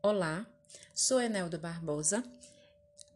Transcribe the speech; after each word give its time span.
Olá, 0.00 0.46
sou 0.94 1.20
Enelda 1.20 1.58
Barbosa, 1.58 2.22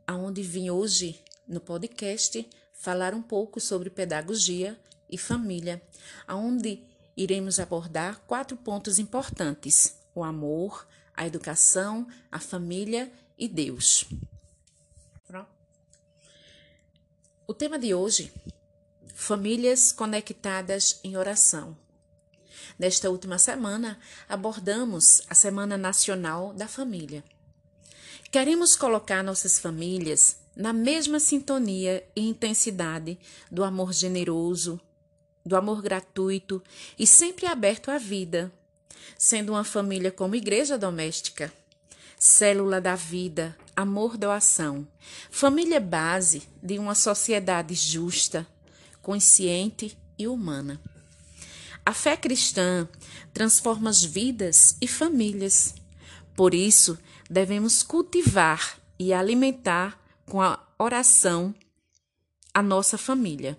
aonde 0.05 0.43
vim 0.43 0.69
hoje 0.69 1.23
no 1.47 1.61
podcast 1.61 2.45
falar 2.73 3.15
um 3.15 3.23
pouco 3.23 3.61
sobre 3.61 3.89
pedagogia 3.89 4.77
e 5.09 5.17
família, 5.17 5.81
aonde 6.27 6.83
iremos 7.17 7.61
abordar 7.61 8.21
quatro 8.27 8.57
pontos 8.57 8.99
importantes: 8.99 9.97
o 10.13 10.25
amor, 10.25 10.85
a 11.15 11.25
educação, 11.25 12.05
a 12.33 12.41
família 12.41 13.13
e 13.39 13.47
Deus. 13.47 14.05
O 17.47 17.55
tema 17.55 17.79
de 17.79 17.95
hoje: 17.95 18.33
famílias 19.15 19.93
conectadas 19.93 20.99
em 21.05 21.17
oração. 21.17 21.77
Nesta 22.79 23.11
última 23.11 23.39
semana, 23.39 23.99
abordamos 24.29 25.23
a 25.29 25.35
Semana 25.35 25.77
Nacional 25.77 26.53
da 26.55 26.69
Família. 26.69 27.25
Queremos 28.31 28.75
colocar 28.75 29.23
nossas 29.23 29.59
famílias 29.59 30.37
na 30.57 30.73
mesma 30.73 31.21
sintonia 31.21 32.05
e 32.15 32.21
intensidade 32.21 33.19
do 33.51 33.65
amor 33.65 33.93
generoso, 33.93 34.81
do 35.45 35.57
amor 35.57 35.83
gratuito 35.83 36.63
e 36.99 37.07
sempre 37.07 37.47
aberto 37.47 37.91
à 37.91 37.99
vida, 37.99 38.53
sendo 39.19 39.53
uma 39.53 39.65
família 39.65 40.11
como 40.11 40.37
igreja 40.37 40.79
doméstica, 40.79 41.53
célula 42.19 42.81
da 42.81 42.95
vida, 42.95 43.57
amor 43.75 44.17
doação, 44.17 44.87
família 45.31 45.81
base 45.81 46.43
de 46.63 46.79
uma 46.79 46.95
sociedade 46.95 47.75
justa, 47.75 48.47
consciente 49.01 49.99
e 50.19 50.29
humana. 50.29 50.81
A 51.85 51.93
fé 51.93 52.17
cristã 52.17 52.89
transforma 53.35 53.91
as 53.91 54.05
vidas 54.05 54.77
e 54.81 54.87
famílias. 54.87 55.75
Por 56.37 56.55
isso, 56.55 56.97
devemos 57.29 57.83
cultivar 57.83 58.79
e 58.99 59.13
alimentar 59.13 60.01
com 60.25 60.41
a 60.41 60.65
oração 60.79 61.53
a 62.55 62.63
nossa 62.63 62.97
família. 62.97 63.59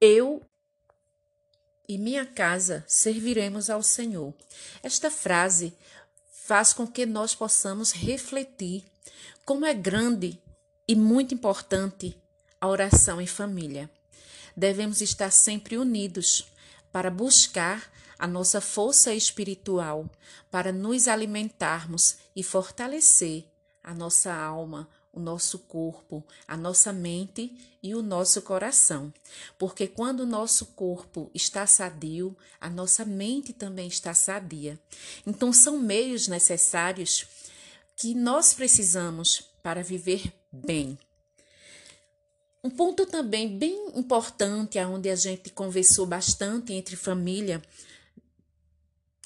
Eu 0.00 0.40
e 1.88 1.98
minha 1.98 2.24
casa 2.24 2.84
serviremos 2.86 3.68
ao 3.68 3.82
Senhor. 3.82 4.32
Esta 4.82 5.10
frase 5.10 5.76
faz 6.44 6.72
com 6.72 6.86
que 6.86 7.04
nós 7.04 7.34
possamos 7.34 7.90
refletir 7.90 8.84
como 9.44 9.64
é 9.64 9.74
grande 9.74 10.40
e 10.86 10.94
muito 10.94 11.34
importante 11.34 12.16
a 12.60 12.68
oração 12.68 13.20
em 13.20 13.26
família 13.26 13.90
devemos 14.56 15.00
estar 15.00 15.30
sempre 15.30 15.76
unidos 15.76 16.46
para 16.90 17.10
buscar 17.10 17.92
a 18.18 18.26
nossa 18.26 18.60
força 18.60 19.12
espiritual, 19.14 20.10
para 20.50 20.72
nos 20.72 21.06
alimentarmos 21.06 22.16
e 22.34 22.42
fortalecer 22.42 23.44
a 23.82 23.94
nossa 23.94 24.34
alma, 24.34 24.88
o 25.12 25.20
nosso 25.20 25.60
corpo, 25.60 26.24
a 26.46 26.56
nossa 26.56 26.92
mente 26.92 27.78
e 27.82 27.94
o 27.94 28.02
nosso 28.02 28.42
coração. 28.42 29.12
Porque 29.58 29.86
quando 29.86 30.20
o 30.20 30.26
nosso 30.26 30.66
corpo 30.66 31.30
está 31.34 31.66
sadio, 31.66 32.36
a 32.60 32.68
nossa 32.68 33.04
mente 33.04 33.52
também 33.52 33.88
está 33.88 34.12
sadia. 34.12 34.78
Então, 35.26 35.52
são 35.52 35.78
meios 35.78 36.28
necessários 36.28 37.26
que 37.96 38.14
nós 38.14 38.52
precisamos 38.52 39.42
para 39.62 39.82
viver 39.82 40.32
bem. 40.52 40.98
Um 42.66 42.70
ponto 42.70 43.06
também 43.06 43.56
bem 43.56 43.92
importante, 43.94 44.76
onde 44.80 45.08
a 45.08 45.14
gente 45.14 45.50
conversou 45.50 46.04
bastante 46.04 46.72
entre 46.72 46.96
família, 46.96 47.62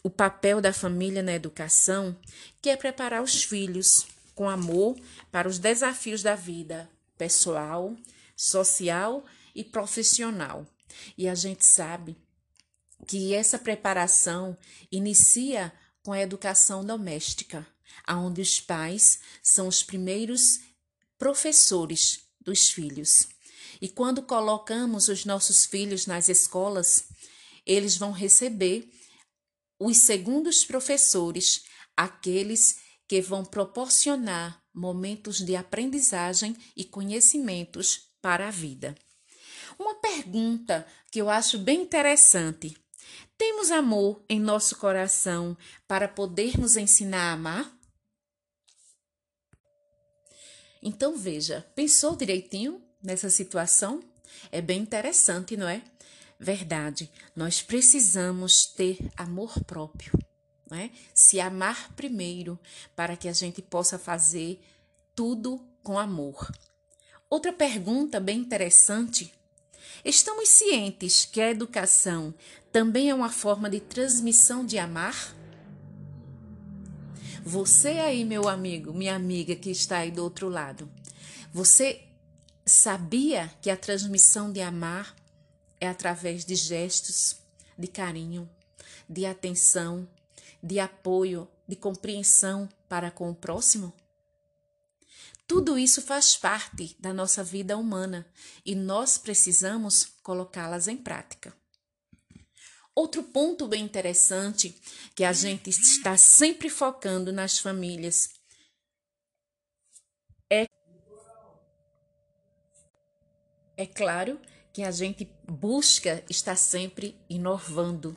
o 0.02 0.10
papel 0.10 0.60
da 0.60 0.74
família 0.74 1.22
na 1.22 1.32
educação, 1.32 2.14
que 2.60 2.68
é 2.68 2.76
preparar 2.76 3.22
os 3.22 3.42
filhos 3.42 4.06
com 4.34 4.46
amor 4.46 4.94
para 5.32 5.48
os 5.48 5.58
desafios 5.58 6.22
da 6.22 6.34
vida 6.34 6.86
pessoal, 7.16 7.96
social 8.36 9.24
e 9.54 9.64
profissional. 9.64 10.66
E 11.16 11.26
a 11.26 11.34
gente 11.34 11.64
sabe 11.64 12.18
que 13.06 13.32
essa 13.32 13.58
preparação 13.58 14.54
inicia 14.92 15.72
com 16.02 16.12
a 16.12 16.20
educação 16.20 16.84
doméstica, 16.84 17.66
onde 18.06 18.42
os 18.42 18.60
pais 18.60 19.18
são 19.42 19.66
os 19.66 19.82
primeiros 19.82 20.60
professores 21.18 22.28
dos 22.40 22.68
filhos. 22.68 23.28
E 23.80 23.88
quando 23.88 24.22
colocamos 24.22 25.08
os 25.08 25.24
nossos 25.24 25.66
filhos 25.66 26.06
nas 26.06 26.28
escolas, 26.28 27.04
eles 27.66 27.96
vão 27.96 28.12
receber 28.12 28.90
os 29.78 29.96
segundos 29.98 30.64
professores, 30.64 31.64
aqueles 31.96 32.78
que 33.08 33.20
vão 33.20 33.44
proporcionar 33.44 34.62
momentos 34.72 35.38
de 35.40 35.56
aprendizagem 35.56 36.56
e 36.76 36.84
conhecimentos 36.84 38.08
para 38.20 38.48
a 38.48 38.50
vida. 38.50 38.94
Uma 39.78 39.94
pergunta 39.94 40.86
que 41.10 41.20
eu 41.20 41.30
acho 41.30 41.58
bem 41.58 41.82
interessante: 41.82 42.76
temos 43.38 43.70
amor 43.70 44.22
em 44.28 44.38
nosso 44.38 44.76
coração 44.76 45.56
para 45.88 46.06
podermos 46.06 46.76
ensinar 46.76 47.30
a 47.30 47.32
amar? 47.32 47.79
Então 50.82 51.16
veja, 51.16 51.66
pensou 51.74 52.16
direitinho 52.16 52.82
nessa 53.02 53.28
situação? 53.28 54.02
É 54.50 54.60
bem 54.60 54.80
interessante, 54.80 55.56
não 55.56 55.68
é? 55.68 55.82
Verdade, 56.38 57.10
nós 57.36 57.60
precisamos 57.60 58.64
ter 58.64 58.98
amor 59.16 59.62
próprio, 59.64 60.12
não 60.70 60.78
é? 60.78 60.90
Se 61.12 61.38
amar 61.38 61.92
primeiro 61.94 62.58
para 62.96 63.16
que 63.16 63.28
a 63.28 63.32
gente 63.32 63.60
possa 63.60 63.98
fazer 63.98 64.58
tudo 65.14 65.62
com 65.82 65.98
amor. 65.98 66.50
Outra 67.28 67.52
pergunta 67.52 68.18
bem 68.18 68.38
interessante. 68.38 69.32
Estamos 70.04 70.48
cientes 70.48 71.26
que 71.26 71.40
a 71.40 71.50
educação 71.50 72.34
também 72.72 73.10
é 73.10 73.14
uma 73.14 73.30
forma 73.30 73.68
de 73.68 73.80
transmissão 73.80 74.64
de 74.64 74.78
amar? 74.78 75.34
Você 77.44 77.88
aí, 77.88 78.22
meu 78.24 78.48
amigo, 78.48 78.92
minha 78.92 79.16
amiga 79.16 79.56
que 79.56 79.70
está 79.70 79.98
aí 79.98 80.10
do 80.10 80.22
outro 80.22 80.48
lado, 80.48 80.90
você 81.52 82.04
sabia 82.66 83.50
que 83.62 83.70
a 83.70 83.76
transmissão 83.76 84.52
de 84.52 84.60
amar 84.60 85.16
é 85.80 85.88
através 85.88 86.44
de 86.44 86.54
gestos, 86.54 87.36
de 87.78 87.88
carinho, 87.88 88.48
de 89.08 89.24
atenção, 89.24 90.06
de 90.62 90.78
apoio, 90.78 91.48
de 91.66 91.76
compreensão 91.76 92.68
para 92.88 93.10
com 93.10 93.30
o 93.30 93.34
próximo? 93.34 93.92
Tudo 95.46 95.78
isso 95.78 96.02
faz 96.02 96.36
parte 96.36 96.94
da 97.00 97.12
nossa 97.12 97.42
vida 97.42 97.76
humana 97.76 98.26
e 98.66 98.74
nós 98.74 99.16
precisamos 99.16 100.04
colocá-las 100.22 100.86
em 100.88 100.96
prática. 100.96 101.59
Outro 103.00 103.22
ponto 103.22 103.66
bem 103.66 103.82
interessante 103.82 104.78
que 105.14 105.24
a 105.24 105.32
gente 105.32 105.70
está 105.70 106.18
sempre 106.18 106.68
focando 106.68 107.32
nas 107.32 107.58
famílias 107.58 108.28
é 110.52 110.66
é 113.74 113.86
claro 113.86 114.38
que 114.70 114.82
a 114.82 114.90
gente 114.90 115.26
busca 115.48 116.22
estar 116.28 116.56
sempre 116.56 117.18
inovando, 117.26 118.14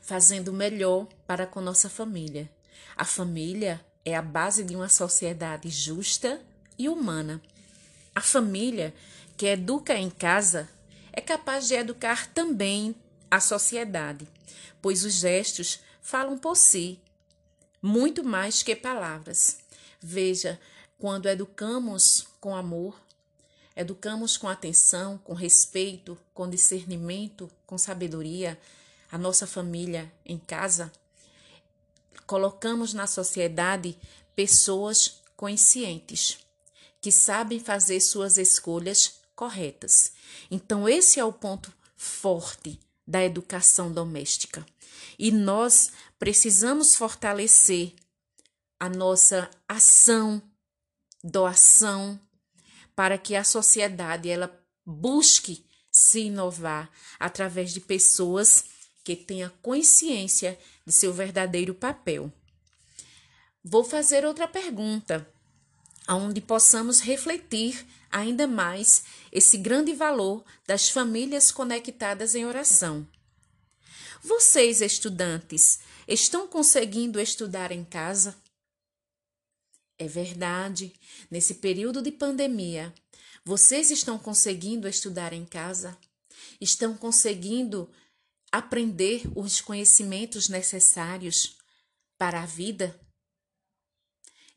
fazendo 0.00 0.54
melhor 0.54 1.06
para 1.26 1.46
com 1.46 1.60
nossa 1.60 1.90
família. 1.90 2.50
A 2.96 3.04
família 3.04 3.84
é 4.06 4.16
a 4.16 4.22
base 4.22 4.64
de 4.64 4.74
uma 4.74 4.88
sociedade 4.88 5.68
justa 5.68 6.40
e 6.78 6.88
humana. 6.88 7.42
A 8.14 8.22
família 8.22 8.94
que 9.36 9.44
educa 9.44 9.94
em 9.94 10.08
casa 10.08 10.66
é 11.12 11.20
capaz 11.20 11.68
de 11.68 11.74
educar 11.74 12.32
também 12.32 12.96
a 13.34 13.40
sociedade, 13.40 14.28
pois 14.80 15.04
os 15.04 15.14
gestos 15.14 15.80
falam 16.00 16.38
por 16.38 16.56
si, 16.56 17.00
muito 17.82 18.22
mais 18.22 18.62
que 18.62 18.76
palavras. 18.76 19.58
Veja, 20.00 20.60
quando 20.96 21.28
educamos 21.28 22.28
com 22.40 22.54
amor, 22.54 22.96
educamos 23.74 24.36
com 24.36 24.48
atenção, 24.48 25.18
com 25.18 25.34
respeito, 25.34 26.16
com 26.32 26.48
discernimento, 26.48 27.50
com 27.66 27.76
sabedoria, 27.76 28.56
a 29.10 29.18
nossa 29.18 29.48
família 29.48 30.12
em 30.24 30.38
casa, 30.38 30.92
colocamos 32.28 32.94
na 32.94 33.08
sociedade 33.08 33.98
pessoas 34.36 35.22
conscientes, 35.36 36.38
que 37.00 37.10
sabem 37.10 37.58
fazer 37.58 38.00
suas 38.00 38.38
escolhas 38.38 39.16
corretas. 39.34 40.12
Então, 40.52 40.88
esse 40.88 41.18
é 41.18 41.24
o 41.24 41.32
ponto 41.32 41.72
forte 41.96 42.78
da 43.06 43.22
educação 43.24 43.92
doméstica. 43.92 44.64
E 45.18 45.30
nós 45.30 45.92
precisamos 46.18 46.96
fortalecer 46.96 47.92
a 48.78 48.88
nossa 48.88 49.50
ação, 49.68 50.42
doação, 51.22 52.18
para 52.94 53.18
que 53.18 53.34
a 53.34 53.44
sociedade 53.44 54.28
ela 54.28 54.52
busque 54.84 55.64
se 55.90 56.22
inovar 56.22 56.90
através 57.18 57.72
de 57.72 57.80
pessoas 57.80 58.64
que 59.04 59.14
tenham 59.14 59.50
consciência 59.62 60.58
de 60.86 60.92
seu 60.92 61.12
verdadeiro 61.12 61.74
papel. 61.74 62.32
vou 63.62 63.84
fazer 63.84 64.26
outra 64.26 64.46
pergunta, 64.46 65.26
onde 66.08 66.40
possamos 66.40 67.00
refletir 67.00 67.86
ainda 68.10 68.46
mais 68.46 69.04
esse 69.32 69.58
grande 69.58 69.92
valor 69.92 70.44
das 70.66 70.88
famílias 70.88 71.50
conectadas 71.50 72.34
em 72.34 72.44
oração. 72.44 73.06
Vocês, 74.22 74.80
estudantes, 74.80 75.80
estão 76.06 76.46
conseguindo 76.46 77.20
estudar 77.20 77.72
em 77.72 77.84
casa? 77.84 78.36
É 79.98 80.06
verdade, 80.06 80.92
nesse 81.30 81.54
período 81.54 82.00
de 82.00 82.10
pandemia, 82.10 82.94
vocês 83.44 83.90
estão 83.90 84.18
conseguindo 84.18 84.88
estudar 84.88 85.32
em 85.32 85.44
casa? 85.44 85.96
Estão 86.60 86.96
conseguindo 86.96 87.90
aprender 88.50 89.22
os 89.34 89.60
conhecimentos 89.60 90.48
necessários 90.48 91.56
para 92.16 92.42
a 92.42 92.46
vida? 92.46 92.98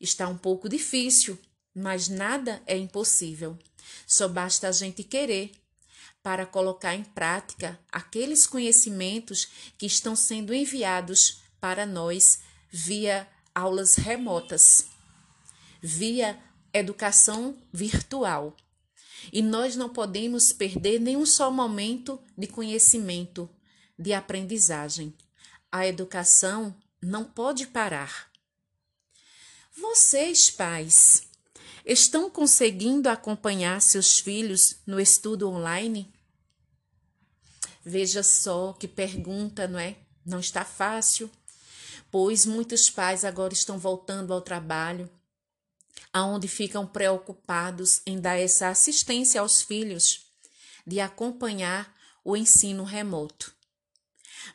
Está 0.00 0.28
um 0.28 0.36
pouco 0.36 0.68
difícil, 0.68 1.38
mas 1.74 2.08
nada 2.08 2.62
é 2.66 2.76
impossível. 2.76 3.58
Só 4.06 4.28
basta 4.28 4.68
a 4.68 4.72
gente 4.72 5.02
querer 5.02 5.52
para 6.22 6.44
colocar 6.44 6.94
em 6.94 7.04
prática 7.04 7.78
aqueles 7.90 8.46
conhecimentos 8.46 9.48
que 9.76 9.86
estão 9.86 10.14
sendo 10.14 10.52
enviados 10.52 11.42
para 11.60 11.86
nós 11.86 12.40
via 12.70 13.26
aulas 13.54 13.94
remotas, 13.96 14.86
via 15.80 16.38
educação 16.72 17.56
virtual. 17.72 18.56
E 19.32 19.42
nós 19.42 19.74
não 19.74 19.88
podemos 19.88 20.52
perder 20.52 21.00
nenhum 21.00 21.26
só 21.26 21.50
momento 21.50 22.20
de 22.36 22.46
conhecimento, 22.46 23.48
de 23.98 24.12
aprendizagem. 24.12 25.12
A 25.72 25.86
educação 25.86 26.74
não 27.02 27.24
pode 27.24 27.66
parar. 27.66 28.27
Vocês, 29.80 30.50
pais, 30.50 31.22
estão 31.86 32.28
conseguindo 32.28 33.08
acompanhar 33.08 33.80
seus 33.80 34.18
filhos 34.18 34.76
no 34.84 34.98
estudo 34.98 35.48
online? 35.48 36.12
Veja 37.84 38.24
só 38.24 38.72
que 38.72 38.88
pergunta, 38.88 39.68
não 39.68 39.78
é? 39.78 39.96
Não 40.26 40.40
está 40.40 40.64
fácil, 40.64 41.30
pois 42.10 42.44
muitos 42.44 42.90
pais 42.90 43.24
agora 43.24 43.54
estão 43.54 43.78
voltando 43.78 44.32
ao 44.32 44.40
trabalho, 44.40 45.08
aonde 46.12 46.48
ficam 46.48 46.84
preocupados 46.84 48.02
em 48.04 48.20
dar 48.20 48.36
essa 48.36 48.70
assistência 48.70 49.40
aos 49.40 49.62
filhos, 49.62 50.26
de 50.84 50.98
acompanhar 50.98 51.94
o 52.24 52.36
ensino 52.36 52.82
remoto. 52.82 53.54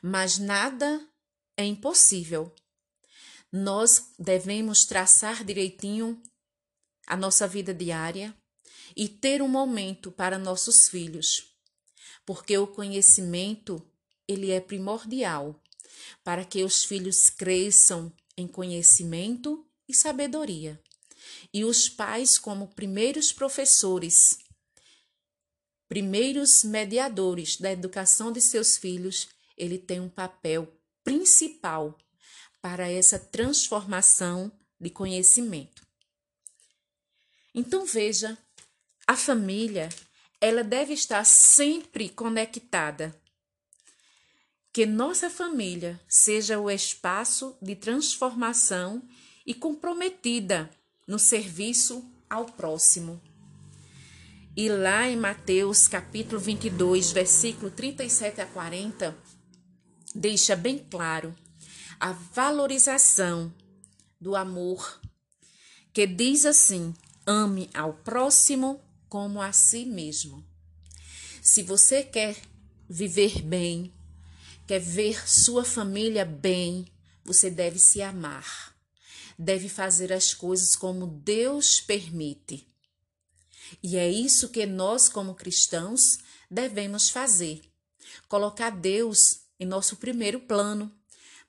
Mas 0.01 0.37
nada 0.37 1.01
é 1.55 1.63
impossível 1.63 2.53
nós 3.55 4.15
devemos 4.17 4.83
traçar 4.83 5.43
direitinho 5.43 6.19
a 7.05 7.15
nossa 7.15 7.47
vida 7.47 7.71
diária 7.71 8.35
e 8.95 9.07
ter 9.07 9.43
um 9.43 9.47
momento 9.47 10.11
para 10.11 10.39
nossos 10.39 10.89
filhos, 10.89 11.55
porque 12.25 12.57
o 12.57 12.65
conhecimento 12.65 13.79
ele 14.27 14.49
é 14.49 14.59
primordial 14.59 15.61
para 16.23 16.43
que 16.43 16.63
os 16.63 16.83
filhos 16.83 17.29
cresçam 17.29 18.11
em 18.35 18.47
conhecimento 18.47 19.63
e 19.87 19.93
sabedoria. 19.93 20.81
E 21.53 21.63
os 21.63 21.87
pais, 21.87 22.39
como 22.39 22.73
primeiros 22.73 23.31
professores, 23.31 24.39
primeiros 25.87 26.63
mediadores 26.63 27.57
da 27.57 27.71
educação 27.71 28.31
de 28.31 28.41
seus 28.41 28.77
filhos, 28.77 29.27
ele 29.55 29.77
tem 29.77 29.99
um 29.99 30.09
papel 30.09 30.75
principal 31.03 31.95
para 32.63 32.89
essa 32.89 33.19
transformação 33.19 34.49
de 34.79 34.89
conhecimento. 34.89 35.85
Então 37.53 37.85
veja, 37.85 38.37
a 39.05 39.17
família, 39.17 39.89
ela 40.39 40.63
deve 40.63 40.93
estar 40.93 41.25
sempre 41.25 42.07
conectada. 42.07 43.13
Que 44.71 44.85
nossa 44.85 45.29
família 45.29 45.99
seja 46.07 46.57
o 46.57 46.71
espaço 46.71 47.57
de 47.61 47.75
transformação 47.75 49.03
e 49.45 49.53
comprometida 49.53 50.69
no 51.05 51.19
serviço 51.19 52.09
ao 52.29 52.45
próximo. 52.45 53.21
E 54.55 54.69
lá 54.69 55.09
em 55.09 55.17
Mateus 55.17 55.85
capítulo 55.89 56.39
22, 56.39 57.11
versículo 57.11 57.69
37 57.69 58.39
a 58.39 58.45
40, 58.45 59.17
deixa 60.15 60.55
bem 60.55 60.77
claro 60.77 61.35
a 62.03 62.11
valorização 62.11 63.49
do 64.19 64.35
amor, 64.35 64.99
que 65.93 66.05
diz 66.05 66.45
assim: 66.45 66.93
ame 67.25 67.69
ao 67.73 67.93
próximo 67.93 68.81
como 69.07 69.41
a 69.41 69.53
si 69.53 69.85
mesmo. 69.85 70.45
Se 71.41 71.63
você 71.63 72.03
quer 72.03 72.35
viver 72.89 73.41
bem, 73.41 73.93
quer 74.67 74.81
ver 74.81 75.25
sua 75.25 75.63
família 75.63 76.25
bem, 76.25 76.85
você 77.23 77.49
deve 77.49 77.79
se 77.79 78.01
amar. 78.01 78.75
Deve 79.39 79.69
fazer 79.69 80.11
as 80.11 80.33
coisas 80.33 80.75
como 80.75 81.07
Deus 81.07 81.79
permite. 81.79 82.67
E 83.81 83.95
é 83.95 84.11
isso 84.11 84.49
que 84.49 84.65
nós, 84.65 85.07
como 85.07 85.35
cristãos, 85.35 86.19
devemos 86.51 87.09
fazer. 87.09 87.61
Colocar 88.27 88.71
Deus 88.71 89.43
em 89.57 89.65
nosso 89.65 89.95
primeiro 89.95 90.41
plano 90.41 90.93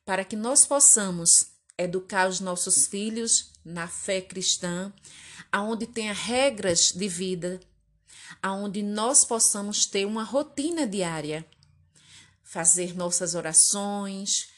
para 0.05 0.25
que 0.25 0.37
nós 0.37 0.67
possamos 0.67 1.47
educar 1.79 2.29
os 2.29 2.41
nossos 2.41 2.87
filhos 2.87 3.53
na 3.65 3.89
fé 3.89 4.21
cristã, 4.21 4.93
aonde 5.51 5.87
tenha 5.87 6.13
regras 6.13 6.93
de 6.93 7.09
vida, 7.09 7.61
aonde 8.43 8.83
nós 8.83 9.25
possamos 9.25 9.87
ter 9.87 10.07
uma 10.07 10.23
rotina 10.23 10.87
diária, 10.87 11.47
fazer 12.43 12.95
nossas 12.95 13.35
orações, 13.35 14.49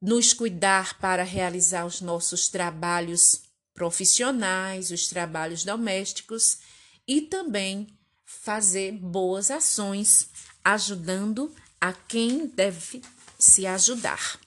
nos 0.00 0.32
cuidar 0.32 0.98
para 0.98 1.22
realizar 1.22 1.84
os 1.84 2.00
nossos 2.00 2.48
trabalhos 2.48 3.42
profissionais, 3.74 4.90
os 4.90 5.08
trabalhos 5.08 5.64
domésticos 5.64 6.58
e 7.06 7.20
também 7.20 7.86
fazer 8.24 8.92
boas 8.92 9.50
ações, 9.50 10.30
ajudando 10.64 11.54
a 11.80 11.92
quem 11.92 12.46
deve 12.46 13.02
se 13.40 13.66
ajudar. 13.66 14.38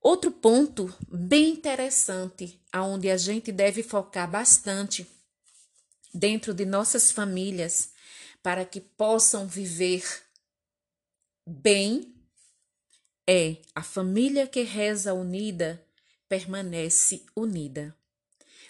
Outro 0.00 0.30
ponto 0.30 0.94
bem 1.08 1.50
interessante, 1.50 2.62
aonde 2.72 3.10
a 3.10 3.16
gente 3.16 3.50
deve 3.50 3.82
focar 3.82 4.30
bastante 4.30 5.06
dentro 6.14 6.54
de 6.54 6.64
nossas 6.64 7.10
famílias 7.10 7.90
para 8.42 8.64
que 8.64 8.80
possam 8.80 9.46
viver 9.46 10.04
bem, 11.46 12.14
é 13.26 13.56
a 13.74 13.82
família 13.82 14.46
que 14.46 14.62
reza 14.62 15.12
unida 15.12 15.84
permanece 16.28 17.24
unida, 17.34 17.96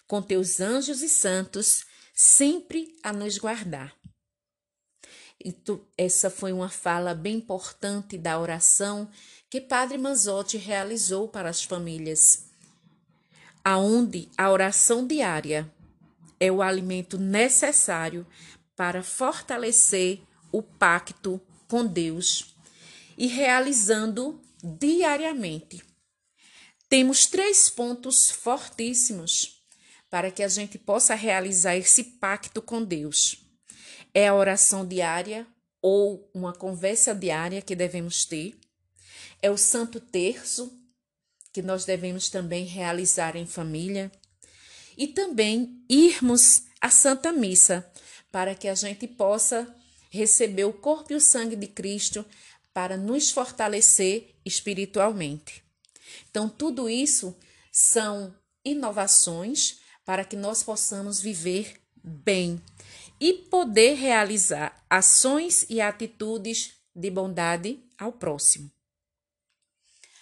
com 0.07 0.21
teus 0.23 0.61
anjos 0.61 1.03
e 1.03 1.09
santos 1.09 1.87
sempre 2.15 2.97
a 3.03 3.13
nos 3.13 3.39
guardar. 3.39 3.96
Essa 5.97 6.31
foi 6.31 6.53
uma 6.53 6.69
fala 6.69 7.15
bem 7.15 7.37
importante 7.37 8.17
da 8.17 8.39
oração 8.39 9.09
que 9.51 9.61
Padre 9.61 9.99
Manzotti 9.99 10.57
realizou 10.57 11.29
para 11.29 11.49
as 11.49 11.63
famílias, 11.63 12.47
aonde 13.63 14.29
a 14.37 14.51
oração 14.51 15.07
diária 15.07 15.71
é 16.41 16.51
o 16.51 16.63
alimento 16.63 17.19
necessário 17.19 18.27
para 18.75 19.03
fortalecer 19.03 20.21
o 20.51 20.63
pacto 20.63 21.41
com 21.69 21.87
Deus 21.87 22.55
e 23.17 23.27
realizando 23.27 24.41
diariamente. 24.63 25.83
Temos 26.89 27.27
três 27.27 27.69
pontos 27.69 28.31
fortíssimos 28.31 29.63
para 30.11 30.31
que 30.31 30.43
a 30.43 30.49
gente 30.49 30.79
possa 30.79 31.15
realizar 31.15 31.77
esse 31.77 32.03
pacto 32.05 32.63
com 32.63 32.83
Deus 32.83 33.46
é 34.17 34.29
a 34.29 34.35
oração 34.35 34.87
diária 34.87 35.47
ou 35.83 36.31
uma 36.33 36.55
conversa 36.55 37.15
diária 37.15 37.61
que 37.61 37.77
devemos 37.77 38.25
ter. 38.25 38.59
É 39.43 39.51
o 39.51 39.59
Santo 39.59 40.01
Terço, 40.01 40.73
que 41.53 41.61
nós 41.61 41.85
devemos 41.85 42.31
também 42.31 42.65
realizar 42.65 43.37
em 43.37 43.45
família. 43.45 44.11
E 44.97 45.07
também 45.07 45.85
irmos 45.87 46.63
à 46.81 46.89
Santa 46.89 47.31
Missa, 47.31 47.87
para 48.33 48.55
que 48.55 48.69
a 48.69 48.75
gente 48.75 49.07
possa 49.07 49.69
receber 50.09 50.65
o 50.65 50.73
corpo 50.73 51.13
e 51.13 51.17
o 51.17 51.21
sangue 51.21 51.55
de 51.55 51.67
Cristo 51.67 52.25
para 52.73 52.97
nos 52.97 53.31
fortalecer 53.31 54.35
espiritualmente. 54.47 55.63
Então, 56.31 56.49
tudo 56.49 56.89
isso 56.89 57.37
são 57.71 58.35
inovações 58.65 59.81
para 60.07 60.25
que 60.25 60.37
nós 60.37 60.63
possamos 60.63 61.21
viver 61.21 61.79
bem 62.03 62.63
e 63.21 63.33
poder 63.33 63.95
realizar 63.95 64.85
ações 64.89 65.67
e 65.69 65.81
atitudes 65.81 66.75
de 66.95 67.11
bondade 67.11 67.81
ao 67.99 68.13
próximo. 68.13 68.71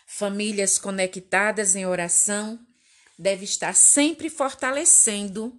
Famílias 0.06 0.78
conectadas 0.78 1.74
em 1.74 1.86
oração 1.86 2.58
devem 3.18 3.44
estar 3.44 3.74
sempre 3.74 4.30
fortalecendo 4.30 5.58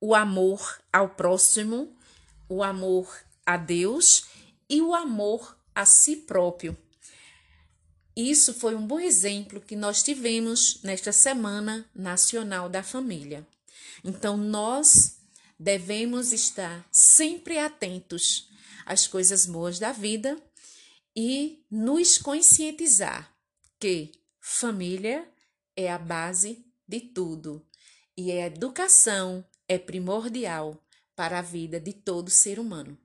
o 0.00 0.14
amor 0.14 0.80
ao 0.92 1.10
próximo, 1.10 1.96
o 2.48 2.62
amor 2.62 3.08
a 3.46 3.56
Deus 3.56 4.24
e 4.68 4.82
o 4.82 4.94
amor 4.94 5.56
a 5.74 5.84
si 5.84 6.16
próprio. 6.16 6.76
Isso 8.14 8.52
foi 8.52 8.74
um 8.74 8.86
bom 8.86 9.00
exemplo 9.00 9.60
que 9.60 9.74
nós 9.74 10.02
tivemos 10.02 10.82
nesta 10.82 11.12
Semana 11.12 11.88
Nacional 11.94 12.68
da 12.68 12.82
Família. 12.82 13.46
Então, 14.04 14.36
nós 14.36 15.21
devemos 15.62 16.32
estar 16.32 16.84
sempre 16.90 17.56
atentos 17.56 18.50
às 18.84 19.06
coisas 19.06 19.46
boas 19.46 19.78
da 19.78 19.92
vida 19.92 20.36
e 21.14 21.64
nos 21.70 22.18
conscientizar 22.18 23.32
que 23.78 24.10
família 24.40 25.24
é 25.76 25.88
a 25.88 25.98
base 25.98 26.66
de 26.86 27.00
tudo 27.00 27.64
e 28.16 28.32
a 28.32 28.46
educação 28.46 29.46
é 29.68 29.78
primordial 29.78 30.84
para 31.14 31.38
a 31.38 31.42
vida 31.42 31.78
de 31.78 31.92
todo 31.92 32.28
ser 32.28 32.58
humano. 32.58 32.98